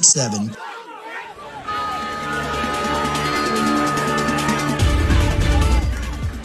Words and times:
seven. 0.00 0.56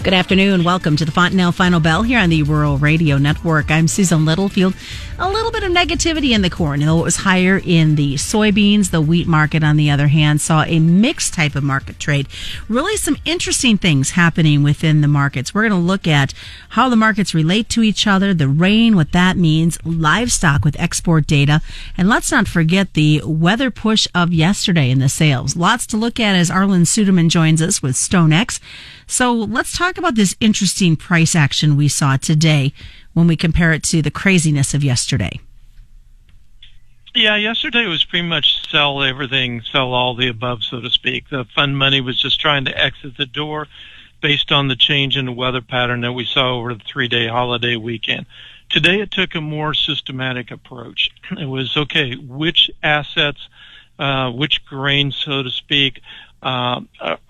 Good 0.04 0.14
afternoon. 0.14 0.64
Welcome 0.64 0.96
to 0.98 1.06
the 1.06 1.12
Fontanelle 1.12 1.52
Final 1.52 1.80
Bell 1.80 2.02
here 2.04 2.20
on 2.20 2.30
the 2.30 2.44
Rural 2.44 2.78
Radio 2.78 3.18
Network. 3.18 3.72
I'm 3.72 3.88
Susan 3.88 4.26
Littlefield. 4.26 4.74
A 5.20 5.28
little 5.32 5.52
bit 5.52 5.64
of 5.64 5.72
negativity 5.72 6.36
in 6.36 6.44
the 6.44 6.50
corn, 6.50 6.80
though 6.80 7.00
it 7.00 7.04
was 7.04 7.16
higher 7.16 7.60
in 7.66 7.96
the 7.96 8.14
soybeans. 8.16 8.92
The 8.92 9.02
wheat 9.02 9.26
market, 9.26 9.64
on 9.64 9.76
the 9.76 9.90
other 9.90 10.10
hand, 10.10 10.42
saw 10.42 10.64
a 10.64 10.78
mixed 10.78 11.34
type 11.34 11.56
of 11.56 11.64
market 11.64 11.98
trade. 11.98 12.28
Really 12.70 12.96
some 12.98 13.18
interesting 13.26 13.80
things 13.80 14.12
happening 14.12 14.62
within 14.62 15.02
the 15.02 15.08
markets. 15.08 15.56
We're 15.56 15.68
going 15.68 15.82
to 15.82 15.88
look 15.88 16.06
at 16.06 16.36
how 16.70 16.88
the 16.88 16.96
markets 16.96 17.34
relate 17.34 17.68
to 17.70 17.82
each 17.82 18.06
other, 18.06 18.32
the 18.32 18.48
rain, 18.48 18.96
what 18.96 19.12
that 19.14 19.38
means, 19.38 19.80
livestock 19.84 20.64
with 20.64 20.80
export 20.80 21.26
data, 21.26 21.62
and 21.98 22.08
let's 22.08 22.32
not 22.32 22.48
forget 22.48 22.94
the 22.94 23.24
weather 23.26 23.72
push 23.72 24.08
of 24.14 24.32
yesterday 24.32 24.92
in 24.92 25.00
the 25.00 25.10
sales. 25.10 25.56
Lots 25.56 25.88
to 25.88 25.98
look 25.98 26.20
at 26.20 26.36
as 26.36 26.52
Arlan 26.52 26.86
Suderman 26.86 27.30
joins 27.30 27.60
us 27.60 27.82
with 27.82 27.96
StoneX. 27.96 28.60
So 29.08 29.34
let's 29.34 29.76
talk 29.76 29.98
about 29.98 30.14
this 30.14 30.36
interesting 30.40 30.96
price 30.96 31.34
action 31.34 31.76
we 31.76 31.88
saw 31.88 32.18
today 32.18 32.72
when 33.18 33.26
we 33.26 33.36
compare 33.36 33.74
it 33.74 33.82
to 33.82 34.00
the 34.04 34.12
craziness 34.12 34.76
of 34.76 34.84
yesterday. 34.84 35.40
Yeah, 37.16 37.36
yesterday 37.36 37.88
was 37.88 38.06
pretty 38.06 38.28
much 38.28 38.70
sell 38.70 39.02
everything, 39.02 39.62
sell 39.62 39.92
all 39.92 40.14
the 40.14 40.28
above, 40.28 40.62
so 40.62 40.82
to 40.82 40.92
speak. 40.92 41.28
The 41.32 41.44
fund 41.56 41.76
money 41.80 42.00
was 42.00 42.22
just 42.22 42.40
trying 42.40 42.66
to 42.66 42.78
exit 42.80 43.18
the 43.18 43.26
door 43.26 43.68
based 44.22 44.52
on 44.52 44.68
the 44.68 44.76
change 44.76 45.18
in 45.18 45.26
the 45.26 45.32
weather 45.32 45.62
pattern 45.62 46.02
that 46.02 46.14
we 46.14 46.26
saw 46.26 46.60
over 46.60 46.76
the 46.76 46.84
three 46.84 47.08
day 47.08 47.28
holiday 47.28 47.76
weekend. 47.76 48.28
Today 48.70 49.02
it 49.02 49.10
took 49.10 49.34
a 49.34 49.42
more 49.42 49.74
systematic 49.74 50.52
approach. 50.52 51.10
It 51.40 51.48
was 51.48 51.76
okay, 51.76 52.16
which 52.16 52.70
assets, 52.84 53.50
uh, 53.98 54.30
which 54.30 54.64
grains, 54.64 55.16
so 55.16 55.42
to 55.42 55.50
speak, 55.50 56.02
uh, 56.44 56.82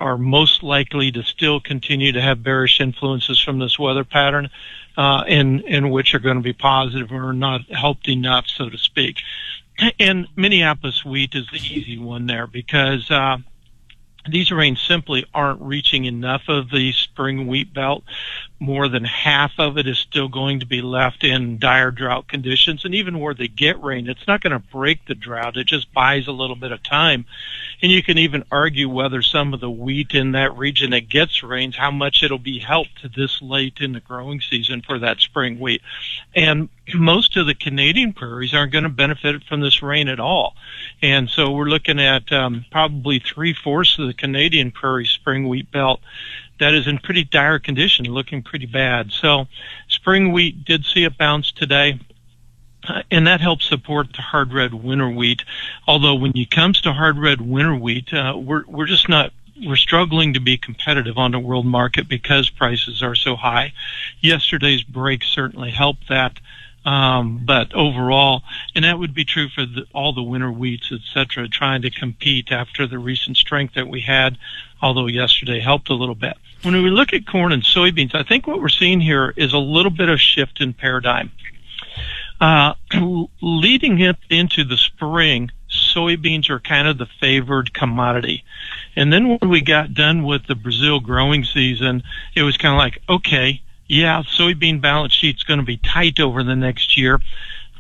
are 0.02 0.18
most 0.18 0.64
likely 0.64 1.14
to 1.14 1.24
still 1.24 1.62
continue 1.62 2.12
to 2.12 2.22
have 2.22 2.44
bearish 2.44 2.82
influences 2.82 3.42
from 3.42 3.60
this 3.60 3.80
weather 3.80 4.04
pattern, 4.04 4.50
uh, 4.98 5.24
and, 5.28 5.64
and 5.68 5.92
which 5.92 6.16
are 6.16 6.20
going 6.20 6.38
to 6.38 6.44
be 6.44 6.54
positive 6.54 7.12
or 7.12 7.32
not 7.32 7.62
helped 7.72 8.10
enough, 8.10 8.48
so 8.48 8.70
to 8.70 8.78
speak. 8.78 9.18
And 10.00 10.28
Minneapolis 10.36 11.06
wheat 11.06 11.36
is 11.36 11.46
the 11.52 11.60
easy 11.60 12.00
one 12.00 12.26
there 12.26 12.48
because 12.48 13.10
uh, 13.12 13.38
these 14.28 14.52
rains 14.52 14.82
simply 14.82 15.26
aren't 15.34 15.62
reaching 15.62 16.06
enough 16.06 16.44
of 16.48 16.72
the 16.72 16.92
spring 16.94 17.48
wheat 17.48 17.74
belt. 17.74 18.04
More 18.60 18.90
than 18.90 19.04
half 19.04 19.52
of 19.60 19.78
it 19.78 19.88
is 19.88 20.00
still 20.00 20.28
going 20.28 20.62
to 20.62 20.66
be 20.66 20.82
left 20.82 21.24
in 21.24 21.60
dire 21.60 21.92
drought 21.92 22.28
conditions. 22.28 22.86
And 22.86 22.96
even 22.96 23.20
where 23.20 23.34
they 23.34 23.48
get 23.48 23.82
rain, 23.84 24.10
it's 24.10 24.28
not 24.28 24.42
going 24.42 24.54
to 24.54 24.60
break 24.60 25.06
the 25.06 25.16
drought. 25.16 25.58
It 25.58 25.68
just 25.68 25.94
buys 25.94 26.28
a 26.28 26.32
little 26.32 26.56
bit 26.56 26.72
of 26.72 26.82
time. 26.82 27.26
And 27.82 27.92
you 27.92 28.02
can 28.02 28.18
even 28.18 28.44
argue 28.52 28.90
whether 28.90 29.22
some 29.22 29.54
of 29.54 29.60
the 29.60 29.70
wheat 29.70 30.16
in 30.16 30.32
that 30.32 30.58
region 30.58 30.92
that 30.92 31.10
gets 31.10 31.44
rains, 31.44 31.78
how 31.78 31.92
much 31.92 32.24
it'll 32.24 32.40
be 32.40 32.60
helped 32.60 33.16
this 33.16 33.42
late 33.42 33.78
in 33.80 33.94
the 33.94 34.00
growing 34.00 34.42
season 34.42 34.82
for 34.82 34.98
that 35.00 35.20
spring 35.20 35.60
wheat. 35.60 35.82
And 36.36 36.70
most 36.96 37.38
of 37.38 37.46
the 37.46 37.54
Canadian 37.54 38.14
prairies 38.14 38.54
aren't 38.54 38.72
going 38.72 38.84
to 38.84 38.90
benefit 38.90 39.44
from 39.44 39.62
this 39.62 39.84
rain 39.84 40.08
at 40.08 40.20
all. 40.20 40.56
And 41.02 41.30
so 41.30 41.52
we're 41.52 41.66
looking 41.66 42.00
at 42.00 42.32
um, 42.32 42.66
probably 42.72 43.20
three 43.20 43.54
fourths 43.54 44.00
of 44.00 44.08
the 44.08 44.14
Canadian 44.14 44.72
prairie 44.72 45.06
spring 45.06 45.48
wheat 45.48 45.72
belt 45.72 46.00
that 46.60 46.74
is 46.74 46.88
in 46.88 46.98
pretty 46.98 47.24
dire 47.24 47.60
condition, 47.60 48.06
looking 48.06 48.44
pretty 48.44 48.66
bad. 48.66 49.12
So 49.12 49.48
spring 49.88 50.32
wheat 50.32 50.66
did 50.66 50.86
see 50.86 51.04
a 51.04 51.12
bounce 51.12 51.52
today. 51.52 52.00
Uh, 52.88 53.02
and 53.12 53.28
that 53.28 53.42
helps 53.42 53.68
support 53.68 54.14
the 54.14 54.22
hard 54.22 54.54
red 54.54 54.74
winter 54.74 55.10
wheat. 55.10 55.44
Although 55.88 56.16
when 56.16 56.32
it 56.36 56.52
comes 56.52 56.80
to 56.82 56.94
hard 56.94 57.18
red 57.18 57.42
winter 57.42 57.76
wheat, 57.76 58.14
uh, 58.14 58.34
we're 58.38 58.64
we're 58.66 58.86
just 58.86 59.10
not 59.10 59.34
we're 59.66 59.76
struggling 59.76 60.34
to 60.34 60.40
be 60.40 60.58
competitive 60.58 61.18
on 61.18 61.32
the 61.32 61.40
world 61.40 61.66
market 61.66 62.08
because 62.08 62.50
prices 62.50 63.02
are 63.02 63.16
so 63.16 63.36
high. 63.36 63.74
Yesterday's 64.22 64.84
break 64.84 65.24
certainly 65.24 65.72
helped 65.72 66.08
that. 66.10 66.40
Um, 66.86 67.42
but 67.44 67.74
overall, 67.74 68.44
and 68.74 68.86
that 68.86 68.98
would 68.98 69.14
be 69.14 69.26
true 69.26 69.50
for 69.50 69.66
the, 69.66 69.86
all 69.94 70.14
the 70.14 70.24
winter 70.24 70.52
wheats, 70.52 70.90
et 70.92 71.02
cetera, 71.14 71.50
trying 71.50 71.82
to 71.82 71.90
compete 71.90 72.50
after 72.52 72.88
the 72.88 72.98
recent 72.98 73.36
strength 73.36 73.74
that 73.74 73.90
we 73.90 74.02
had, 74.02 74.38
although 74.82 75.08
yesterday 75.08 75.60
helped 75.60 75.90
a 75.90 75.96
little 75.96 76.16
bit. 76.16 76.38
When 76.64 76.74
we 76.82 76.90
look 76.90 77.14
at 77.14 77.28
corn 77.28 77.52
and 77.52 77.64
soybeans, 77.64 78.16
I 78.16 78.24
think 78.24 78.48
what 78.48 78.62
we're 78.62 78.70
seeing 78.70 79.00
here 79.00 79.34
is 79.38 79.54
a 79.54 79.60
little 79.60 79.92
bit 79.92 80.10
of 80.10 80.20
shift 80.20 80.60
in 80.60 80.74
paradigm. 80.74 81.32
Uh, 82.42 82.74
leading 83.42 84.00
it 84.02 84.18
into 84.30 84.64
the 84.64 84.78
spring, 84.78 85.52
soybeans 85.70 86.50
are 86.50 86.60
kind 86.60 86.88
of 86.88 86.98
the 86.98 87.08
favored 87.20 87.74
commodity. 87.74 88.44
And 88.96 89.12
then 89.12 89.30
when 89.30 89.50
we 89.50 89.62
got 89.62 89.94
done 89.94 90.24
with 90.24 90.48
the 90.48 90.56
Brazil 90.56 91.00
growing 91.00 91.44
season, 91.44 92.04
it 92.36 92.44
was 92.44 92.58
kind 92.58 92.74
of 92.74 92.80
like, 92.80 93.02
okay, 93.08 93.62
yeah, 93.88 94.24
soybean 94.24 94.82
balance 94.82 95.14
sheet's 95.14 95.44
going 95.44 95.60
to 95.60 95.66
be 95.66 95.78
tight 95.78 96.20
over 96.20 96.44
the 96.44 96.56
next 96.56 96.98
year, 96.98 97.20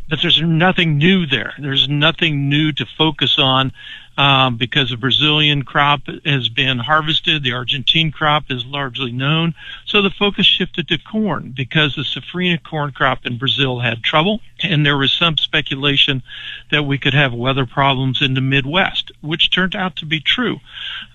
but 0.09 0.19
there's 0.21 0.41
nothing 0.41 0.97
new 0.97 1.25
there. 1.25 1.53
There's 1.59 1.89
nothing 1.89 2.49
new 2.49 2.71
to 2.73 2.85
focus 2.85 3.37
on 3.37 3.73
um, 4.17 4.57
because 4.57 4.89
the 4.89 4.97
Brazilian 4.97 5.63
crop 5.63 6.01
has 6.25 6.49
been 6.49 6.79
harvested. 6.79 7.43
The 7.43 7.53
Argentine 7.53 8.11
crop 8.11 8.45
is 8.49 8.65
largely 8.65 9.11
known. 9.11 9.53
So 9.85 10.01
the 10.01 10.09
focus 10.09 10.45
shifted 10.45 10.87
to 10.87 10.97
corn 10.97 11.53
because 11.55 11.95
the 11.95 12.01
safrinha 12.01 12.63
corn 12.63 12.91
crop 12.91 13.25
in 13.25 13.37
Brazil 13.37 13.79
had 13.79 14.03
trouble. 14.03 14.41
And 14.63 14.83
there 14.83 14.97
was 14.97 15.11
some 15.11 15.37
speculation 15.37 16.23
that 16.71 16.83
we 16.83 16.97
could 16.97 17.13
have 17.13 17.31
weather 17.31 17.67
problems 17.67 18.23
in 18.23 18.33
the 18.33 18.41
Midwest, 18.41 19.11
which 19.21 19.51
turned 19.51 19.75
out 19.75 19.95
to 19.97 20.05
be 20.05 20.19
true. 20.19 20.55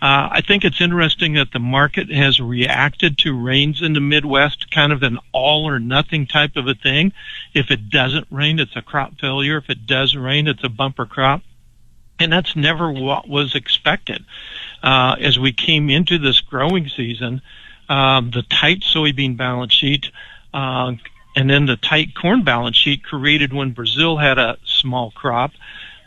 Uh, 0.00 0.30
I 0.30 0.42
think 0.46 0.64
it's 0.64 0.80
interesting 0.80 1.34
that 1.34 1.52
the 1.52 1.58
market 1.58 2.08
has 2.12 2.40
reacted 2.40 3.18
to 3.18 3.36
rains 3.36 3.82
in 3.82 3.94
the 3.94 4.00
Midwest, 4.00 4.70
kind 4.70 4.92
of 4.92 5.02
an 5.02 5.18
all 5.32 5.68
or 5.68 5.80
nothing 5.80 6.28
type 6.28 6.54
of 6.54 6.68
a 6.68 6.74
thing. 6.74 7.12
If 7.52 7.72
it 7.72 7.90
doesn't 7.90 8.28
rain, 8.30 8.60
it's 8.60 8.76
a 8.76 8.82
crop 8.82 9.18
failure. 9.18 9.56
If 9.56 9.70
it 9.70 9.88
does 9.88 10.14
rain, 10.14 10.46
it's 10.46 10.62
a 10.62 10.68
bumper 10.68 11.06
crop 11.06 11.42
and 12.18 12.32
that's 12.32 12.54
never 12.54 12.90
what 12.90 13.28
was 13.28 13.54
expected. 13.54 14.24
Uh, 14.82 15.16
as 15.20 15.38
we 15.38 15.52
came 15.52 15.90
into 15.90 16.18
this 16.18 16.40
growing 16.40 16.88
season, 16.88 17.42
um, 17.88 18.30
the 18.30 18.42
tight 18.42 18.80
soybean 18.80 19.36
balance 19.36 19.72
sheet 19.72 20.10
uh, 20.54 20.92
and 21.34 21.48
then 21.48 21.66
the 21.66 21.76
tight 21.76 22.14
corn 22.14 22.44
balance 22.44 22.76
sheet 22.76 23.04
created 23.04 23.52
when 23.52 23.72
Brazil 23.72 24.18
had 24.18 24.38
a 24.38 24.58
small 24.64 25.10
crop 25.12 25.52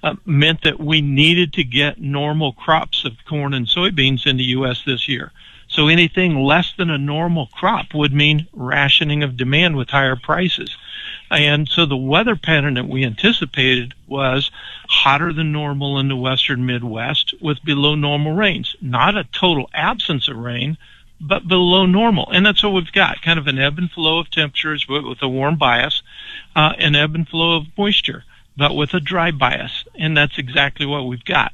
uh, 0.04 0.16
meant 0.26 0.62
that 0.64 0.80
we 0.80 1.02
needed 1.02 1.54
to 1.54 1.64
get 1.64 2.00
normal 2.00 2.54
crops 2.54 3.06
of 3.06 3.14
corn 3.28 3.54
and 3.54 3.68
soybeans 3.68 4.28
in 4.28 4.38
the 4.38 4.44
U.S. 4.44 4.84
this 4.86 5.08
year. 5.08 5.32
So 5.68 5.88
anything 5.88 6.36
less 6.44 6.74
than 6.78 6.92
a 6.92 6.98
normal 6.98 7.48
crop 7.48 7.94
would 7.96 8.14
mean 8.14 8.48
rationing 8.54 9.24
of 9.24 9.36
demand 9.36 9.76
with 9.78 9.90
higher 9.90 10.16
prices. 10.16 10.78
And 11.31 11.68
so 11.68 11.86
the 11.86 11.97
weather 11.97 12.36
pattern 12.36 12.75
that 12.75 12.88
we 12.88 13.03
anticipated 13.03 13.94
was 14.08 14.52
hotter 14.88 15.34
than 15.34 15.52
normal 15.52 16.00
in 16.00 16.08
the 16.08 16.16
western 16.16 16.66
Midwest 16.66 17.34
with 17.41 17.63
below 17.63 17.96
normal 17.96 18.34
rains. 18.34 18.75
Not 18.80 19.18
a 19.18 19.24
total 19.24 19.69
absence 19.74 20.28
of 20.28 20.38
rain, 20.38 20.78
but 21.19 21.47
below 21.47 21.85
normal. 21.85 22.30
And 22.31 22.46
that's 22.46 22.64
what 22.64 22.74
we've 22.74 22.91
got, 22.91 23.22
kind 23.22 23.40
of 23.40 23.47
an 23.47 23.58
ebb 23.58 23.78
and 23.78 23.90
flow 23.90 24.19
of 24.19 24.30
temperatures 24.30 24.88
with 24.88 25.22
a 25.22 25.30
warm 25.30 25.58
bias, 25.58 26.03
uh, 26.56 26.74
an 26.78 26.96
ebb 26.96 27.16
and 27.16 27.28
flow 27.28 27.58
of 27.58 27.66
moisture, 27.78 28.24
but 28.56 28.75
with 28.75 28.94
a 28.94 29.00
dry 29.00 29.31
bias. 29.31 29.85
And 29.96 30.16
that's 30.16 30.38
exactly 30.38 30.85
what 30.85 31.08
we've 31.08 31.25
got. 31.25 31.53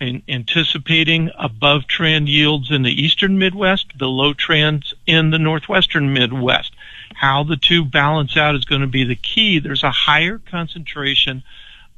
And 0.00 0.22
anticipating 0.28 1.30
above 1.38 1.86
trend 1.86 2.28
yields 2.28 2.70
in 2.70 2.82
the 2.82 3.02
eastern 3.02 3.38
Midwest, 3.38 3.96
below 3.96 4.34
trends 4.34 4.92
in 5.06 5.30
the 5.30 5.38
northwestern 5.38 6.12
Midwest. 6.12 6.74
How 7.16 7.44
the 7.44 7.56
two 7.56 7.82
balance 7.84 8.36
out 8.36 8.54
is 8.54 8.66
going 8.66 8.82
to 8.82 8.86
be 8.86 9.04
the 9.04 9.16
key. 9.16 9.58
There's 9.58 9.82
a 9.82 9.90
higher 9.90 10.38
concentration 10.38 11.42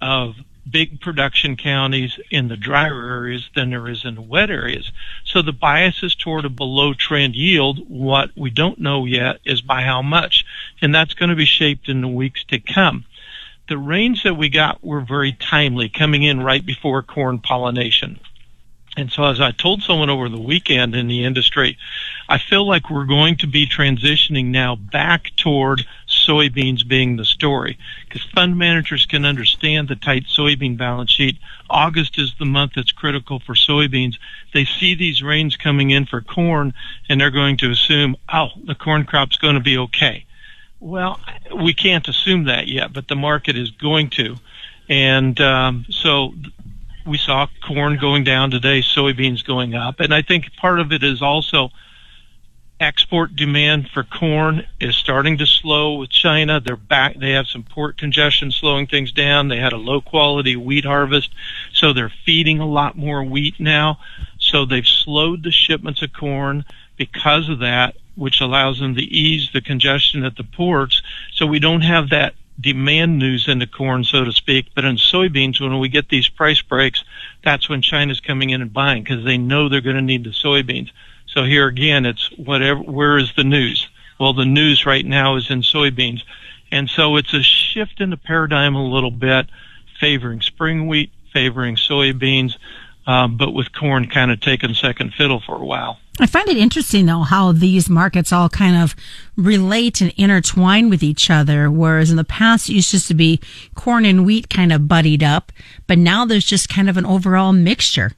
of 0.01 0.37
big 0.71 1.01
production 1.01 1.57
counties 1.57 2.21
in 2.31 2.47
the 2.47 2.57
drier 2.57 3.05
areas 3.05 3.49
than 3.57 3.71
there 3.71 3.89
is 3.89 4.05
in 4.05 4.15
the 4.15 4.23
wet 4.23 4.49
areas. 4.49 4.93
So 5.25 5.43
the 5.43 5.53
bias 5.53 6.03
is 6.05 6.15
toward 6.15 6.45
a 6.45 6.51
below 6.51 6.95
trend 6.95 7.35
yield. 7.35 7.89
What 7.89 8.31
we 8.37 8.51
don't 8.51 8.79
know 8.79 9.07
yet 9.07 9.41
is 9.45 9.61
by 9.61 9.83
how 9.83 10.03
much. 10.03 10.45
And 10.81 10.95
that's 10.95 11.15
going 11.15 11.31
to 11.31 11.37
be 11.37 11.47
shaped 11.47 11.89
in 11.89 12.01
the 12.01 12.09
weeks 12.09 12.45
to 12.45 12.61
come. 12.61 13.05
The 13.69 13.79
rains 13.79 14.23
that 14.23 14.35
we 14.35 14.49
got 14.49 14.85
were 14.85 15.01
very 15.01 15.33
timely, 15.33 15.89
coming 15.89 16.23
in 16.23 16.43
right 16.43 16.65
before 16.65 17.03
corn 17.03 17.41
pollination. 17.41 18.21
And 18.97 19.13
so, 19.13 19.25
as 19.25 19.41
I 19.41 19.53
told 19.53 19.83
someone 19.83 20.11
over 20.11 20.29
the 20.29 20.41
weekend 20.41 20.97
in 20.97 21.07
the 21.07 21.25
industry, 21.25 21.79
I 22.29 22.39
feel 22.39 22.67
like 22.67 22.91
we're 22.91 23.07
going 23.07 23.37
to 23.39 23.47
be 23.47 23.67
transitioning 23.67 24.47
now 24.47 24.77
back 24.77 25.35
toward 25.37 25.87
soybeans 26.07 26.87
being 26.87 27.17
the 27.17 27.25
story 27.25 27.79
because 28.07 28.23
fund 28.35 28.59
managers 28.59 29.07
can 29.07 29.25
understand 29.25 29.89
the 29.89 29.97
tight 29.97 30.25
soybean 30.25 30.77
balance 30.77 31.11
sheet. 31.11 31.39
August 31.71 32.19
is 32.19 32.35
the 32.39 32.45
month 32.45 32.73
that's 32.77 32.93
critical 32.93 33.41
for 33.41 33.55
soybeans. 33.55 34.19
They 34.53 34.67
see 34.67 34.95
these 34.95 35.23
rains 35.23 35.57
coming 35.57 35.91
in 35.91 36.05
for 36.05 36.21
corn 36.21 36.75
and 37.09 37.19
they're 37.19 37.31
going 37.31 37.57
to 37.59 37.71
assume, 37.71 38.15
oh, 38.33 38.49
the 38.63 38.75
corn 38.75 39.05
crop's 39.05 39.37
going 39.37 39.55
to 39.55 39.61
be 39.61 39.79
okay. 39.79 40.27
Well, 40.81 41.19
we 41.57 41.73
can't 41.73 42.07
assume 42.07 42.45
that 42.45 42.69
yet, 42.69 42.93
but 42.93 43.09
the 43.09 43.17
market 43.17 43.57
is 43.57 43.71
going 43.71 44.11
to. 44.11 44.37
And 44.89 45.41
um, 45.41 45.87
so 45.89 46.35
we 47.07 47.17
saw 47.17 47.47
corn 47.67 47.97
going 47.99 48.25
down 48.25 48.51
today, 48.51 48.81
soybeans 48.81 49.45
going 49.45 49.75
up, 49.75 49.99
and 50.01 50.13
I 50.15 50.21
think 50.21 50.55
part 50.57 50.79
of 50.79 50.93
it 50.93 51.03
is 51.03 51.23
also 51.23 51.71
export 52.81 53.35
demand 53.35 53.89
for 53.89 54.05
corn 54.05 54.65
is 54.81 54.95
starting 54.95 55.39
to 55.39 55.47
slow 55.47 55.95
with 55.95 56.11
China. 56.11 56.61
They're 56.61 56.77
back. 56.77 57.19
They 57.19 57.33
have 57.33 57.47
some 57.47 57.65
port 57.65 57.99
congestion 57.99 58.51
slowing 58.51 58.87
things 58.87 59.11
down. 59.11 59.49
They 59.49 59.59
had 59.59 59.73
a 59.73 59.79
low 59.79 60.01
quality 60.01 60.55
wheat 60.55 60.85
harvest, 60.85 61.31
so 61.73 61.93
they're 61.93 62.13
feeding 62.25 62.61
a 62.61 62.69
lot 62.69 62.97
more 62.97 63.23
wheat 63.25 63.59
now. 63.59 63.99
So 64.39 64.65
they've 64.65 64.87
slowed 64.87 65.43
the 65.43 65.51
shipments 65.51 66.03
of 66.03 66.13
corn 66.13 66.65
because 66.97 67.49
of 67.49 67.59
that, 67.61 67.97
which 68.15 68.41
allows 68.41 68.79
them 68.79 68.95
to 68.95 69.03
ease 69.03 69.51
the 69.53 69.61
congestion 69.61 70.25
at 70.25 70.37
the 70.37 70.45
ports. 70.45 71.03
So 71.33 71.47
we 71.47 71.59
don't 71.59 71.83
have 71.83 72.11
that 72.11 72.35
demand 72.61 73.19
news 73.19 73.49
into 73.49 73.67
corn, 73.67 74.05
so 74.05 74.25
to 74.25 74.33
speak. 74.33 74.67
But 74.75 74.85
in 74.85 74.97
soybeans, 74.97 75.61
when 75.61 75.79
we 75.79 75.89
get 75.89 76.09
these 76.09 76.29
price 76.29 76.63
breaks, 76.63 77.05
that's 77.45 77.69
when 77.69 77.83
China's 77.83 78.21
coming 78.21 78.51
in 78.51 78.63
and 78.63 78.73
buying 78.73 79.03
because 79.03 79.25
they 79.25 79.39
know 79.39 79.69
they're 79.69 79.81
going 79.81 79.97
to 79.97 80.03
need 80.03 80.25
the 80.25 80.31
soybeans. 80.31 80.91
So 81.29 81.45
here 81.45 81.67
again, 81.67 82.07
it's 82.07 82.31
whatever, 82.37 82.81
where 82.81 83.19
is 83.19 83.33
the 83.37 83.45
news? 83.45 83.87
Well, 84.19 84.33
the 84.33 84.45
news 84.45 84.87
right 84.87 85.05
now 85.05 85.37
is 85.37 85.51
in 85.51 85.63
soybeans. 85.63 86.23
And 86.71 86.89
so 86.89 87.17
it's 87.17 87.33
a 87.35 87.43
shift 87.43 88.01
in 88.01 88.11
the 88.11 88.17
paradigm 88.17 88.75
a 88.75 88.85
little 88.85 89.11
bit, 89.11 89.47
favoring 90.01 90.41
spring 90.41 90.87
wheat, 90.87 91.13
favoring 91.33 91.77
soybeans, 91.77 92.57
um, 93.07 93.37
but 93.37 93.53
with 93.53 93.73
corn 93.73 94.09
kind 94.09 94.31
of 94.31 94.41
taking 94.41 94.75
second 94.75 95.15
fiddle 95.15 95.41
for 95.41 95.57
a 95.57 95.65
while. 95.65 95.99
I 96.21 96.27
find 96.27 96.49
it 96.49 96.57
interesting 96.57 97.07
though 97.07 97.23
how 97.23 97.53
these 97.53 97.89
markets 97.89 98.33
all 98.33 98.49
kind 98.49 98.77
of 98.77 98.97
relate 99.37 100.01
and 100.01 100.13
intertwine 100.17 100.91
with 100.91 101.03
each 101.03 101.31
other. 101.31 101.71
Whereas 101.71 102.11
in 102.11 102.17
the 102.17 102.25
past 102.25 102.69
it 102.69 102.75
used 102.75 103.07
to 103.07 103.15
be 103.15 103.41
corn 103.75 104.05
and 104.05 104.27
wheat 104.27 104.51
kind 104.51 104.73
of 104.73 104.89
buddied 104.89 105.23
up, 105.23 105.53
but 105.87 105.97
now 105.97 106.25
there's 106.25 106.45
just 106.45 106.69
kind 106.69 106.91
of 106.91 106.97
an 106.97 107.07
overall 107.07 107.53
mixture. 107.53 108.13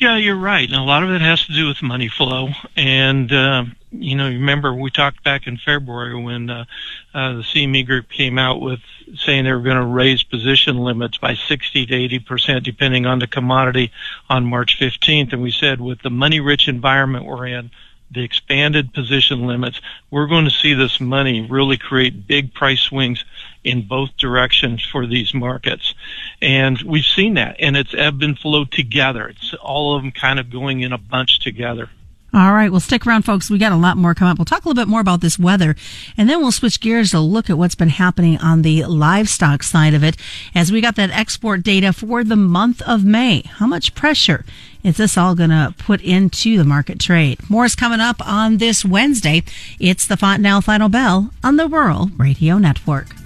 Yeah, 0.00 0.16
you're 0.16 0.34
right. 0.34 0.66
And 0.66 0.80
a 0.80 0.82
lot 0.82 1.02
of 1.02 1.10
it 1.10 1.20
has 1.20 1.44
to 1.44 1.52
do 1.52 1.68
with 1.68 1.82
money 1.82 2.08
flow. 2.08 2.48
And, 2.74 3.30
uh, 3.30 3.64
you 3.92 4.16
know, 4.16 4.28
remember 4.28 4.72
we 4.72 4.90
talked 4.90 5.22
back 5.22 5.46
in 5.46 5.58
February 5.58 6.18
when 6.18 6.48
uh, 6.48 6.64
uh, 7.12 7.34
the 7.34 7.42
CME 7.42 7.84
group 7.84 8.08
came 8.08 8.38
out 8.38 8.62
with 8.62 8.80
saying 9.14 9.44
they 9.44 9.52
were 9.52 9.60
going 9.60 9.76
to 9.76 9.84
raise 9.84 10.22
position 10.22 10.78
limits 10.78 11.18
by 11.18 11.34
60 11.34 11.84
to 11.84 11.94
80 11.94 12.18
percent, 12.20 12.64
depending 12.64 13.04
on 13.04 13.18
the 13.18 13.26
commodity, 13.26 13.92
on 14.30 14.46
March 14.46 14.80
15th. 14.80 15.34
And 15.34 15.42
we 15.42 15.50
said 15.50 15.82
with 15.82 16.00
the 16.00 16.08
money-rich 16.08 16.66
environment 16.66 17.26
we're 17.26 17.48
in, 17.48 17.70
the 18.10 18.22
expanded 18.22 18.94
position 18.94 19.46
limits, 19.46 19.82
we're 20.10 20.28
going 20.28 20.46
to 20.46 20.50
see 20.50 20.72
this 20.72 20.98
money 20.98 21.42
really 21.42 21.76
create 21.76 22.26
big 22.26 22.54
price 22.54 22.80
swings 22.80 23.22
in 23.64 23.86
both 23.86 24.16
directions 24.16 24.84
for 24.84 25.06
these 25.06 25.34
markets. 25.34 25.94
And 26.40 26.80
we've 26.82 27.04
seen 27.04 27.34
that, 27.34 27.56
and 27.58 27.76
it's 27.76 27.94
ebbed 27.94 28.22
and 28.22 28.38
flowed 28.38 28.72
together. 28.72 29.28
It's 29.28 29.54
all 29.54 29.96
of 29.96 30.02
them 30.02 30.12
kind 30.12 30.38
of 30.38 30.50
going 30.50 30.80
in 30.80 30.92
a 30.92 30.98
bunch 30.98 31.40
together. 31.40 31.90
All 32.32 32.52
right. 32.52 32.70
Well, 32.70 32.80
stick 32.80 33.06
around, 33.06 33.22
folks. 33.22 33.50
We 33.50 33.58
got 33.58 33.72
a 33.72 33.76
lot 33.76 33.96
more 33.96 34.14
come 34.14 34.28
up. 34.28 34.38
We'll 34.38 34.44
talk 34.44 34.64
a 34.64 34.68
little 34.68 34.80
bit 34.80 34.88
more 34.88 35.00
about 35.00 35.20
this 35.20 35.36
weather, 35.36 35.74
and 36.16 36.30
then 36.30 36.40
we'll 36.40 36.52
switch 36.52 36.78
gears 36.78 37.10
to 37.10 37.18
look 37.18 37.50
at 37.50 37.58
what's 37.58 37.74
been 37.74 37.88
happening 37.88 38.38
on 38.38 38.62
the 38.62 38.84
livestock 38.84 39.64
side 39.64 39.94
of 39.94 40.04
it 40.04 40.16
as 40.54 40.70
we 40.70 40.80
got 40.80 40.94
that 40.94 41.10
export 41.10 41.64
data 41.64 41.92
for 41.92 42.22
the 42.22 42.36
month 42.36 42.82
of 42.82 43.04
May. 43.04 43.42
How 43.42 43.66
much 43.66 43.96
pressure 43.96 44.44
is 44.84 44.96
this 44.96 45.18
all 45.18 45.34
going 45.34 45.50
to 45.50 45.74
put 45.76 46.00
into 46.02 46.56
the 46.56 46.64
market 46.64 47.00
trade? 47.00 47.38
More 47.50 47.64
is 47.64 47.74
coming 47.74 48.00
up 48.00 48.24
on 48.24 48.58
this 48.58 48.84
Wednesday. 48.84 49.42
It's 49.80 50.06
the 50.06 50.16
Fontanelle 50.16 50.60
Final 50.60 50.88
Bell 50.88 51.32
on 51.42 51.56
the 51.56 51.66
Rural 51.66 52.10
Radio 52.16 52.58
Network. 52.58 53.19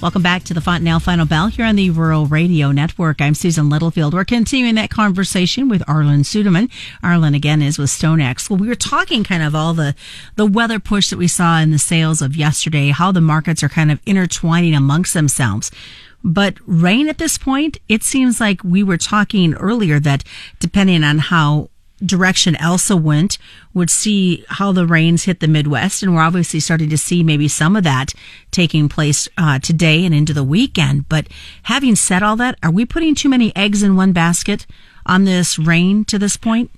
Welcome 0.00 0.22
back 0.22 0.44
to 0.44 0.54
the 0.54 0.62
Fontanelle 0.62 0.98
Final 0.98 1.26
Bell 1.26 1.48
here 1.48 1.66
on 1.66 1.76
the 1.76 1.90
Rural 1.90 2.24
Radio 2.24 2.72
Network. 2.72 3.20
I'm 3.20 3.34
Susan 3.34 3.68
Littlefield. 3.68 4.14
We're 4.14 4.24
continuing 4.24 4.76
that 4.76 4.88
conversation 4.88 5.68
with 5.68 5.82
Arlan 5.82 6.20
Suderman. 6.20 6.70
Arlan 7.02 7.36
again 7.36 7.60
is 7.60 7.76
with 7.78 7.90
StoneX. 7.90 8.48
Well, 8.48 8.58
we 8.58 8.66
were 8.66 8.74
talking 8.74 9.22
kind 9.22 9.42
of 9.42 9.54
all 9.54 9.74
the, 9.74 9.94
the 10.36 10.46
weather 10.46 10.80
push 10.80 11.10
that 11.10 11.18
we 11.18 11.28
saw 11.28 11.58
in 11.60 11.70
the 11.70 11.78
sales 11.78 12.22
of 12.22 12.34
yesterday, 12.34 12.92
how 12.92 13.12
the 13.12 13.20
markets 13.20 13.62
are 13.62 13.68
kind 13.68 13.92
of 13.92 14.00
intertwining 14.06 14.74
amongst 14.74 15.12
themselves. 15.12 15.70
But 16.22 16.56
rain 16.64 17.06
at 17.06 17.18
this 17.18 17.36
point, 17.36 17.76
it 17.90 18.02
seems 18.02 18.40
like 18.40 18.64
we 18.64 18.82
were 18.82 18.96
talking 18.96 19.52
earlier 19.52 20.00
that 20.00 20.24
depending 20.60 21.04
on 21.04 21.18
how 21.18 21.68
direction 22.06 22.56
Elsa 22.56 22.96
went 22.96 23.38
would 23.72 23.90
see 23.90 24.44
how 24.48 24.72
the 24.72 24.86
rains 24.86 25.24
hit 25.24 25.40
the 25.40 25.48
Midwest. 25.48 26.02
And 26.02 26.14
we're 26.14 26.22
obviously 26.22 26.60
starting 26.60 26.90
to 26.90 26.98
see 26.98 27.22
maybe 27.22 27.48
some 27.48 27.76
of 27.76 27.84
that 27.84 28.12
taking 28.50 28.88
place 28.88 29.28
uh, 29.36 29.58
today 29.58 30.04
and 30.04 30.14
into 30.14 30.32
the 30.32 30.44
weekend. 30.44 31.08
But 31.08 31.28
having 31.64 31.96
said 31.96 32.22
all 32.22 32.36
that, 32.36 32.58
are 32.62 32.70
we 32.70 32.84
putting 32.84 33.14
too 33.14 33.28
many 33.28 33.54
eggs 33.56 33.82
in 33.82 33.96
one 33.96 34.12
basket 34.12 34.66
on 35.06 35.24
this 35.24 35.58
rain 35.58 36.04
to 36.06 36.18
this 36.18 36.36
point? 36.36 36.70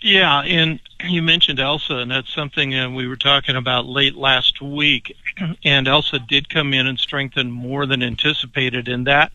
Yeah, 0.00 0.42
and 0.42 0.80
you 1.04 1.22
mentioned 1.22 1.60
Elsa, 1.60 1.96
and 1.96 2.10
that's 2.10 2.32
something 2.32 2.74
uh, 2.74 2.90
we 2.90 3.06
were 3.06 3.16
talking 3.16 3.56
about 3.56 3.86
late 3.86 4.14
last 4.14 4.60
week. 4.60 5.16
And 5.64 5.88
Elsa 5.88 6.18
did 6.18 6.50
come 6.50 6.74
in 6.74 6.86
and 6.86 6.98
strengthen 6.98 7.50
more 7.50 7.86
than 7.86 8.02
anticipated, 8.02 8.88
and 8.88 9.06
that 9.06 9.32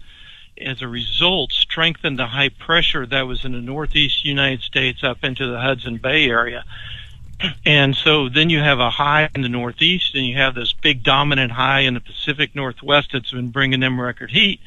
as 0.59 0.81
a 0.81 0.87
result, 0.87 1.51
strengthened 1.51 2.19
the 2.19 2.27
high 2.27 2.49
pressure 2.49 3.05
that 3.05 3.27
was 3.27 3.45
in 3.45 3.51
the 3.53 3.61
northeast 3.61 4.25
United 4.25 4.61
States 4.61 5.03
up 5.03 5.23
into 5.23 5.47
the 5.47 5.59
Hudson 5.59 5.97
Bay 5.97 6.25
area. 6.25 6.63
And 7.65 7.95
so 7.95 8.29
then 8.29 8.49
you 8.49 8.59
have 8.59 8.79
a 8.79 8.89
high 8.89 9.29
in 9.35 9.41
the 9.43 9.49
northeast, 9.49 10.15
and 10.15 10.25
you 10.25 10.37
have 10.37 10.55
this 10.55 10.73
big 10.73 11.03
dominant 11.03 11.51
high 11.51 11.81
in 11.81 11.93
the 11.93 11.99
Pacific 11.99 12.55
Northwest 12.55 13.09
that's 13.13 13.31
been 13.31 13.51
bringing 13.51 13.79
them 13.79 14.01
record 14.01 14.31
heat. 14.31 14.59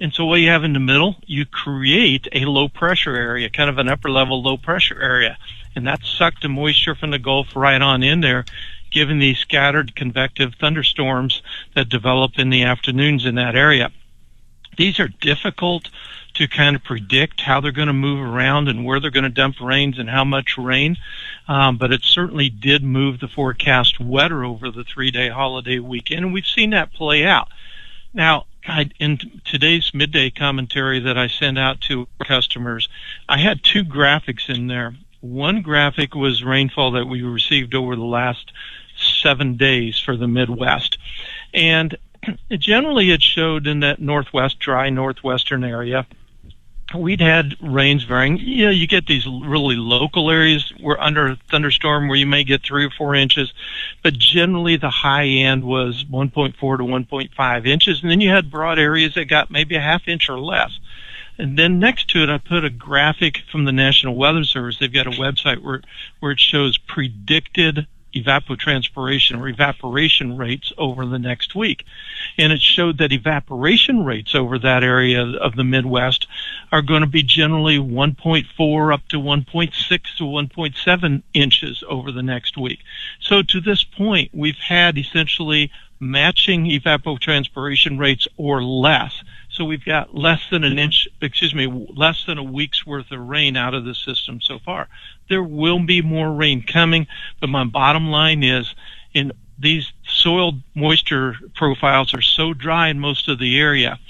And 0.00 0.12
so 0.12 0.24
what 0.24 0.40
you 0.40 0.48
have 0.48 0.64
in 0.64 0.72
the 0.72 0.80
middle, 0.80 1.16
you 1.26 1.44
create 1.44 2.26
a 2.32 2.46
low 2.46 2.68
pressure 2.68 3.14
area, 3.14 3.50
kind 3.50 3.68
of 3.68 3.78
an 3.78 3.88
upper 3.88 4.10
level 4.10 4.42
low 4.42 4.56
pressure 4.56 5.00
area. 5.00 5.36
And 5.76 5.86
that 5.86 6.02
sucked 6.02 6.42
the 6.42 6.48
moisture 6.48 6.94
from 6.94 7.10
the 7.10 7.18
Gulf 7.18 7.54
right 7.54 7.82
on 7.82 8.02
in 8.02 8.20
there, 8.20 8.46
given 8.90 9.18
these 9.18 9.38
scattered 9.38 9.94
convective 9.94 10.54
thunderstorms 10.58 11.42
that 11.74 11.90
develop 11.90 12.38
in 12.38 12.48
the 12.48 12.62
afternoons 12.62 13.26
in 13.26 13.34
that 13.34 13.54
area. 13.54 13.90
These 14.76 15.00
are 15.00 15.08
difficult 15.08 15.90
to 16.34 16.48
kind 16.48 16.74
of 16.74 16.82
predict 16.82 17.40
how 17.40 17.60
they're 17.60 17.72
going 17.72 17.88
to 17.88 17.92
move 17.92 18.20
around 18.20 18.68
and 18.68 18.84
where 18.84 18.98
they're 18.98 19.10
going 19.10 19.24
to 19.24 19.30
dump 19.30 19.60
rains 19.60 19.98
and 19.98 20.10
how 20.10 20.24
much 20.24 20.58
rain. 20.58 20.96
Um, 21.46 21.76
but 21.76 21.92
it 21.92 22.02
certainly 22.02 22.48
did 22.48 22.82
move 22.82 23.20
the 23.20 23.28
forecast 23.28 24.00
wetter 24.00 24.44
over 24.44 24.70
the 24.70 24.84
three 24.84 25.10
day 25.10 25.28
holiday 25.28 25.78
weekend, 25.78 26.24
and 26.24 26.34
we've 26.34 26.46
seen 26.46 26.70
that 26.70 26.92
play 26.92 27.24
out. 27.24 27.48
Now, 28.12 28.46
I, 28.66 28.90
in 28.98 29.18
today's 29.44 29.92
midday 29.92 30.30
commentary 30.30 31.00
that 31.00 31.18
I 31.18 31.28
sent 31.28 31.58
out 31.58 31.80
to 31.82 32.08
customers, 32.24 32.88
I 33.28 33.38
had 33.38 33.62
two 33.62 33.84
graphics 33.84 34.48
in 34.48 34.68
there. 34.68 34.94
One 35.20 35.62
graphic 35.62 36.14
was 36.14 36.44
rainfall 36.44 36.92
that 36.92 37.06
we 37.06 37.22
received 37.22 37.74
over 37.74 37.94
the 37.96 38.04
last 38.04 38.52
seven 38.96 39.56
days 39.56 39.98
for 39.98 40.16
the 40.16 40.28
Midwest. 40.28 40.98
And 41.52 41.96
generally 42.50 43.10
it 43.10 43.22
showed 43.22 43.66
in 43.66 43.80
that 43.80 44.00
northwest, 44.00 44.58
dry 44.58 44.90
northwestern 44.90 45.64
area. 45.64 46.06
We'd 46.94 47.20
had 47.20 47.56
rains 47.60 48.04
varying. 48.04 48.38
Yeah, 48.40 48.70
you 48.70 48.86
get 48.86 49.06
these 49.06 49.26
really 49.26 49.74
local 49.74 50.30
areas 50.30 50.72
where 50.80 51.00
under 51.00 51.28
a 51.28 51.38
thunderstorm 51.50 52.08
where 52.08 52.18
you 52.18 52.26
may 52.26 52.44
get 52.44 52.62
three 52.62 52.84
or 52.84 52.90
four 52.90 53.14
inches, 53.14 53.52
but 54.02 54.14
generally 54.14 54.76
the 54.76 54.90
high 54.90 55.26
end 55.26 55.64
was 55.64 56.04
1.4 56.04 56.54
to 56.54 56.84
1.5 56.84 57.66
inches, 57.66 58.02
and 58.02 58.10
then 58.10 58.20
you 58.20 58.30
had 58.30 58.50
broad 58.50 58.78
areas 58.78 59.14
that 59.14 59.24
got 59.24 59.50
maybe 59.50 59.74
a 59.74 59.80
half 59.80 60.06
inch 60.06 60.28
or 60.28 60.38
less. 60.38 60.78
And 61.36 61.58
then 61.58 61.80
next 61.80 62.08
to 62.10 62.22
it, 62.22 62.28
I 62.28 62.38
put 62.38 62.64
a 62.64 62.70
graphic 62.70 63.42
from 63.50 63.64
the 63.64 63.72
National 63.72 64.14
Weather 64.14 64.44
Service. 64.44 64.78
They've 64.78 64.92
got 64.92 65.08
a 65.08 65.10
website 65.10 65.62
where 65.62 65.82
where 66.20 66.32
it 66.32 66.38
shows 66.38 66.78
predicted 66.78 67.88
evapotranspiration 68.14 69.38
or 69.38 69.48
evaporation 69.48 70.36
rates 70.36 70.72
over 70.78 71.06
the 71.06 71.18
next 71.18 71.54
week. 71.54 71.84
And 72.38 72.52
it 72.52 72.60
showed 72.60 72.98
that 72.98 73.12
evaporation 73.12 74.04
rates 74.04 74.34
over 74.34 74.58
that 74.58 74.82
area 74.82 75.22
of 75.22 75.56
the 75.56 75.64
Midwest 75.64 76.26
are 76.72 76.82
going 76.82 77.02
to 77.02 77.06
be 77.06 77.22
generally 77.22 77.78
1.4 77.78 78.92
up 78.92 79.08
to 79.08 79.16
1.6 79.16 79.72
to 80.16 80.24
1.7 80.24 81.22
inches 81.32 81.84
over 81.88 82.12
the 82.12 82.22
next 82.22 82.56
week. 82.56 82.80
So 83.20 83.42
to 83.42 83.60
this 83.60 83.84
point, 83.84 84.30
we've 84.32 84.58
had 84.58 84.98
essentially 84.98 85.70
matching 86.00 86.64
evapotranspiration 86.64 87.98
rates 87.98 88.28
or 88.36 88.62
less. 88.62 89.22
So 89.54 89.64
we've 89.64 89.84
got 89.84 90.16
less 90.16 90.42
than 90.50 90.64
an 90.64 90.80
inch, 90.80 91.06
excuse 91.20 91.54
me, 91.54 91.66
less 91.94 92.24
than 92.26 92.38
a 92.38 92.42
week's 92.42 92.84
worth 92.84 93.12
of 93.12 93.20
rain 93.20 93.56
out 93.56 93.72
of 93.72 93.84
the 93.84 93.94
system 93.94 94.40
so 94.40 94.58
far. 94.58 94.88
There 95.28 95.44
will 95.44 95.78
be 95.78 96.02
more 96.02 96.32
rain 96.32 96.62
coming, 96.62 97.06
but 97.40 97.48
my 97.48 97.62
bottom 97.62 98.08
line 98.08 98.42
is 98.42 98.74
in 99.12 99.32
these 99.56 99.92
soil 100.08 100.54
moisture 100.74 101.36
profiles 101.54 102.12
are 102.14 102.20
so 102.20 102.52
dry 102.52 102.88
in 102.88 102.98
most 102.98 103.28
of 103.28 103.38
the 103.38 103.56
area 103.58 104.00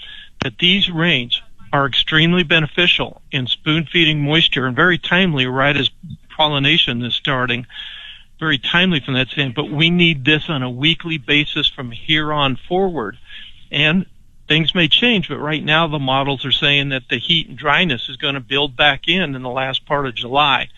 that 0.43 0.59
these 0.59 0.91
rains 0.91 1.43
are 1.75 1.87
extremely 1.87 2.43
beneficial 2.43 3.21
in 3.31 3.47
spoon 3.47 3.85
feeding 3.85 4.23
moisture 4.23 4.67
and 4.67 4.75
very 4.75 4.97
timely 4.97 5.47
right 5.47 5.77
as 5.77 5.91
pollination 6.35 7.03
is 7.03 7.15
starting 7.15 7.67
very 8.39 8.59
timely 8.59 9.01
from 9.01 9.15
that 9.15 9.29
standpoint. 9.29 9.71
But 9.71 9.77
we 9.77 9.91
need 9.91 10.25
this 10.25 10.49
on 10.49 10.63
a 10.63 10.71
weekly 10.71 11.19
basis 11.19 11.69
from 11.69 11.91
here 11.91 12.33
on 12.33 12.57
forward. 12.57 13.19
And 13.71 14.07
things 14.49 14.75
may 14.75 14.89
change, 14.89 15.29
but 15.29 15.39
right 15.39 15.65
now 15.65 15.87
the 15.89 15.99
models 15.99 16.45
are 16.45 16.53
saying 16.53 16.91
that 16.91 17.09
the 17.09 17.19
heat 17.19 17.49
and 17.49 17.59
dryness 17.59 18.09
is 18.09 18.17
going 18.17 18.35
to 18.35 18.41
build 18.41 18.77
back 18.77 19.09
in 19.09 19.35
in 19.35 19.43
the 19.43 19.51
last 19.51 19.87
part 19.87 20.07
of 20.07 20.15
July. 20.15 20.69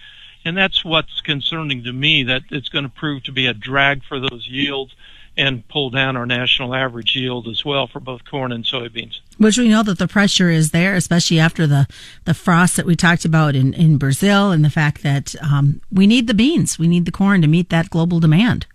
And 0.44 0.56
that's 0.56 0.84
what's 0.84 1.20
concerning 1.20 1.82
to 1.84 1.92
me 1.92 2.22
that 2.24 2.42
it's 2.50 2.68
going 2.68 2.84
to 2.84 2.88
prove 2.90 3.24
to 3.24 3.32
be 3.32 3.46
a 3.46 3.54
drag 3.54 4.04
for 4.04 4.20
those 4.20 4.46
yields 4.48 4.94
and 5.36 5.66
pull 5.68 5.90
down 5.90 6.16
our 6.16 6.24
national 6.24 6.74
average 6.74 7.14
yield 7.14 7.46
as 7.46 7.64
well 7.64 7.86
for 7.86 8.00
both 8.00 8.24
corn 8.24 8.52
and 8.52 8.64
soybeans. 8.64 9.18
Which 9.36 9.58
we 9.58 9.68
know 9.68 9.82
that 9.82 9.98
the 9.98 10.08
pressure 10.08 10.48
is 10.48 10.70
there, 10.70 10.94
especially 10.94 11.38
after 11.38 11.66
the, 11.66 11.86
the 12.24 12.32
frost 12.32 12.76
that 12.76 12.86
we 12.86 12.96
talked 12.96 13.24
about 13.24 13.54
in, 13.54 13.74
in 13.74 13.98
Brazil 13.98 14.50
and 14.50 14.64
the 14.64 14.70
fact 14.70 15.02
that 15.02 15.34
um, 15.42 15.82
we 15.92 16.06
need 16.06 16.26
the 16.26 16.32
beans, 16.32 16.78
we 16.78 16.88
need 16.88 17.04
the 17.04 17.12
corn 17.12 17.42
to 17.42 17.48
meet 17.48 17.68
that 17.68 17.90
global 17.90 18.18
demand. 18.18 18.66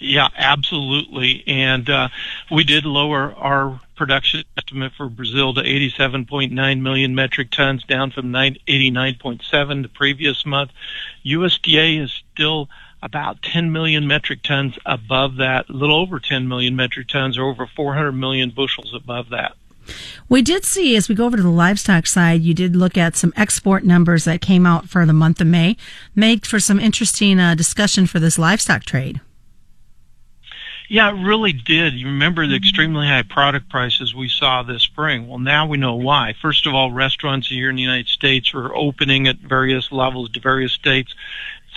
Yeah, 0.00 0.28
absolutely. 0.34 1.44
And 1.46 1.88
uh, 1.90 2.08
we 2.50 2.64
did 2.64 2.86
lower 2.86 3.34
our 3.34 3.80
production 3.96 4.44
estimate 4.56 4.92
for 4.96 5.10
Brazil 5.10 5.52
to 5.52 5.60
87.9 5.60 6.80
million 6.80 7.14
metric 7.14 7.50
tons, 7.50 7.84
down 7.84 8.10
from 8.10 8.32
89.7 8.32 9.82
the 9.82 9.88
previous 9.88 10.46
month. 10.46 10.70
USDA 11.24 12.02
is 12.02 12.22
still 12.32 12.70
about 13.02 13.42
10 13.42 13.72
million 13.72 14.06
metric 14.06 14.42
tons 14.42 14.78
above 14.86 15.36
that, 15.36 15.68
a 15.68 15.72
little 15.72 16.00
over 16.00 16.18
10 16.18 16.48
million 16.48 16.74
metric 16.74 17.08
tons, 17.08 17.36
or 17.36 17.44
over 17.44 17.66
400 17.66 18.12
million 18.12 18.50
bushels 18.50 18.94
above 18.94 19.28
that. 19.28 19.54
We 20.30 20.40
did 20.40 20.64
see, 20.64 20.96
as 20.96 21.10
we 21.10 21.14
go 21.14 21.26
over 21.26 21.36
to 21.36 21.42
the 21.42 21.50
livestock 21.50 22.06
side, 22.06 22.40
you 22.40 22.54
did 22.54 22.74
look 22.74 22.96
at 22.96 23.16
some 23.16 23.34
export 23.36 23.84
numbers 23.84 24.24
that 24.24 24.40
came 24.40 24.64
out 24.64 24.88
for 24.88 25.04
the 25.04 25.12
month 25.12 25.42
of 25.42 25.46
May, 25.46 25.76
made 26.14 26.46
for 26.46 26.58
some 26.58 26.80
interesting 26.80 27.38
uh, 27.38 27.54
discussion 27.54 28.06
for 28.06 28.18
this 28.18 28.38
livestock 28.38 28.84
trade. 28.84 29.20
Yeah, 30.90 31.10
it 31.10 31.24
really 31.24 31.52
did. 31.52 31.94
You 31.94 32.06
remember 32.06 32.48
the 32.48 32.56
extremely 32.56 33.06
high 33.06 33.22
product 33.22 33.68
prices 33.68 34.12
we 34.12 34.28
saw 34.28 34.64
this 34.64 34.82
spring. 34.82 35.28
Well, 35.28 35.38
now 35.38 35.64
we 35.64 35.78
know 35.78 35.94
why. 35.94 36.34
First 36.42 36.66
of 36.66 36.74
all, 36.74 36.90
restaurants 36.90 37.46
here 37.46 37.70
in 37.70 37.76
the 37.76 37.82
United 37.82 38.08
States 38.08 38.52
are 38.54 38.74
opening 38.74 39.28
at 39.28 39.36
various 39.36 39.92
levels 39.92 40.30
to 40.30 40.40
various 40.40 40.72
states. 40.72 41.14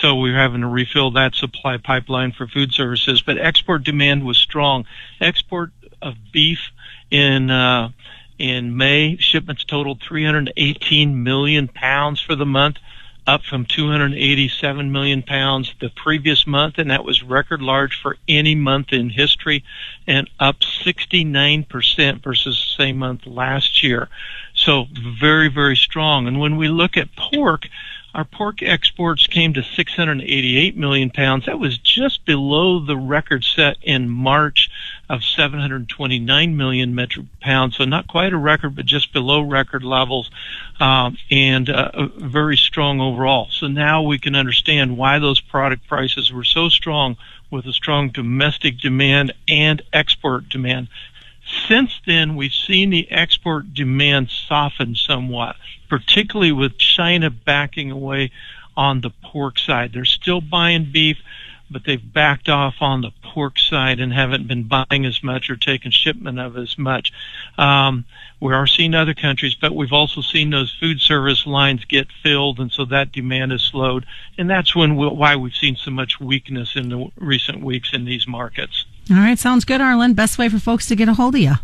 So 0.00 0.16
we're 0.16 0.34
having 0.34 0.62
to 0.62 0.66
refill 0.66 1.12
that 1.12 1.36
supply 1.36 1.76
pipeline 1.76 2.32
for 2.32 2.48
food 2.48 2.74
services. 2.74 3.22
But 3.22 3.38
export 3.38 3.84
demand 3.84 4.26
was 4.26 4.36
strong. 4.36 4.84
Export 5.20 5.70
of 6.02 6.16
beef 6.32 6.72
in 7.08 7.52
uh, 7.52 7.90
in 8.36 8.76
May 8.76 9.16
shipments 9.18 9.62
totaled 9.62 10.02
318 10.02 11.22
million 11.22 11.68
pounds 11.68 12.20
for 12.20 12.34
the 12.34 12.44
month, 12.44 12.78
up 13.26 13.42
from 13.42 13.64
287 13.64 14.92
million 14.92 15.22
pounds 15.22 15.72
the 15.80 15.90
previous 15.90 16.46
month, 16.46 16.78
and 16.78 16.90
that 16.90 17.04
was 17.04 17.22
record 17.22 17.62
large 17.62 18.00
for 18.00 18.16
any 18.28 18.54
month 18.54 18.92
in 18.92 19.10
history, 19.10 19.64
and 20.06 20.28
up 20.38 20.60
69% 20.60 22.22
versus 22.22 22.56
the 22.56 22.82
same 22.82 22.98
month 22.98 23.26
last 23.26 23.82
year. 23.82 24.08
So 24.54 24.86
very 25.18 25.48
very 25.48 25.76
strong. 25.76 26.26
And 26.26 26.38
when 26.40 26.56
we 26.56 26.68
look 26.68 26.96
at 26.96 27.14
pork 27.16 27.66
our 28.14 28.24
pork 28.24 28.62
exports 28.62 29.26
came 29.26 29.54
to 29.54 29.62
688 29.62 30.76
million 30.76 31.10
pounds. 31.10 31.46
That 31.46 31.58
was 31.58 31.78
just 31.78 32.24
below 32.24 32.78
the 32.78 32.96
record 32.96 33.42
set 33.42 33.76
in 33.82 34.08
March 34.08 34.63
of 35.08 35.22
729 35.22 36.56
million 36.56 36.94
metric 36.94 37.26
pounds. 37.40 37.76
So 37.76 37.84
not 37.84 38.06
quite 38.06 38.32
a 38.32 38.38
record, 38.38 38.74
but 38.74 38.86
just 38.86 39.12
below 39.12 39.42
record 39.42 39.84
levels, 39.84 40.30
um, 40.80 41.16
and 41.30 41.68
uh, 41.68 42.08
very 42.16 42.56
strong 42.56 43.00
overall. 43.00 43.48
So 43.50 43.66
now 43.66 44.02
we 44.02 44.18
can 44.18 44.34
understand 44.34 44.96
why 44.96 45.18
those 45.18 45.40
product 45.40 45.86
prices 45.86 46.32
were 46.32 46.44
so 46.44 46.68
strong 46.68 47.16
with 47.50 47.66
a 47.66 47.72
strong 47.72 48.10
domestic 48.10 48.78
demand 48.78 49.32
and 49.46 49.82
export 49.92 50.48
demand. 50.48 50.88
Since 51.68 52.00
then, 52.06 52.36
we've 52.36 52.54
seen 52.54 52.90
the 52.90 53.10
export 53.10 53.74
demand 53.74 54.30
soften 54.30 54.94
somewhat, 54.96 55.56
particularly 55.88 56.52
with 56.52 56.78
China 56.78 57.30
backing 57.30 57.90
away 57.90 58.30
on 58.76 59.02
the 59.02 59.10
pork 59.10 59.58
side. 59.58 59.92
They're 59.92 60.04
still 60.04 60.40
buying 60.40 60.90
beef, 60.90 61.18
but 61.70 61.84
they've 61.84 62.12
backed 62.12 62.48
off 62.48 62.76
on 62.80 63.00
the 63.00 63.10
pork 63.22 63.58
side 63.58 64.00
and 64.00 64.12
haven't 64.12 64.46
been 64.46 64.64
buying 64.64 65.04
as 65.04 65.22
much 65.22 65.50
or 65.50 65.56
taking 65.56 65.90
shipment 65.90 66.38
of 66.38 66.56
as 66.56 66.78
much. 66.78 67.12
Um, 67.58 68.04
we 68.40 68.52
are 68.52 68.66
seeing 68.66 68.94
other 68.94 69.14
countries, 69.14 69.54
but 69.54 69.74
we've 69.74 69.92
also 69.92 70.20
seen 70.20 70.50
those 70.50 70.74
food 70.78 71.00
service 71.00 71.46
lines 71.46 71.84
get 71.84 72.08
filled, 72.22 72.60
and 72.60 72.70
so 72.70 72.84
that 72.86 73.12
demand 73.12 73.52
has 73.52 73.62
slowed. 73.62 74.06
And 74.38 74.48
that's 74.48 74.74
when 74.76 74.96
we 74.96 75.08
why 75.08 75.36
we've 75.36 75.54
seen 75.54 75.76
so 75.76 75.90
much 75.90 76.20
weakness 76.20 76.76
in 76.76 76.88
the 76.88 77.10
recent 77.16 77.62
weeks 77.62 77.90
in 77.92 78.04
these 78.04 78.26
markets. 78.28 78.84
All 79.10 79.16
right, 79.16 79.38
sounds 79.38 79.64
good, 79.64 79.80
Arlan. 79.80 80.14
Best 80.14 80.38
way 80.38 80.48
for 80.48 80.58
folks 80.58 80.86
to 80.88 80.96
get 80.96 81.08
a 81.08 81.14
hold 81.14 81.34
of 81.34 81.40
you? 81.40 81.54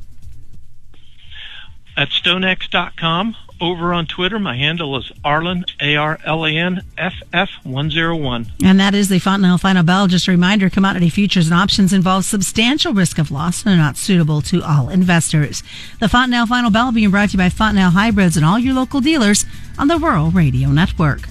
At 1.96 2.08
stonex.com. 2.08 3.36
Over 3.60 3.92
on 3.92 4.06
Twitter, 4.06 4.38
my 4.38 4.56
handle 4.56 4.96
is 4.96 5.12
Arlan, 5.22 5.64
A 5.80 5.96
R 5.96 6.18
L 6.24 6.46
A 6.46 6.50
N 6.50 6.82
F 6.96 7.14
F 7.32 7.50
101. 7.62 8.46
And 8.64 8.80
that 8.80 8.94
is 8.94 9.10
the 9.10 9.18
Fontanelle 9.18 9.58
Final 9.58 9.82
Bell. 9.82 10.06
Just 10.06 10.28
a 10.28 10.30
reminder 10.30 10.70
commodity 10.70 11.10
futures 11.10 11.46
and 11.46 11.54
options 11.54 11.92
involve 11.92 12.24
substantial 12.24 12.94
risk 12.94 13.18
of 13.18 13.30
loss 13.30 13.64
and 13.64 13.74
are 13.74 13.76
not 13.76 13.98
suitable 13.98 14.40
to 14.42 14.62
all 14.62 14.88
investors. 14.88 15.62
The 16.00 16.08
Fontanelle 16.08 16.46
Final 16.46 16.70
Bell 16.70 16.90
being 16.90 17.10
brought 17.10 17.30
to 17.30 17.32
you 17.32 17.38
by 17.38 17.50
Fontanelle 17.50 17.90
Hybrids 17.90 18.36
and 18.36 18.46
all 18.46 18.58
your 18.58 18.74
local 18.74 19.00
dealers 19.00 19.44
on 19.78 19.88
the 19.88 19.98
Rural 19.98 20.30
Radio 20.30 20.70
Network. 20.70 21.29